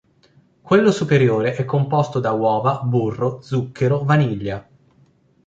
Quello 0.63 0.91
superiore 0.91 1.53
è 1.53 1.63
composto 1.63 2.19
da 2.19 2.31
uova, 2.31 2.79
burro, 2.83 3.39
zucchero, 3.43 3.99
vaniglia. 4.03 4.67